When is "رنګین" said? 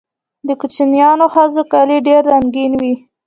2.31-2.71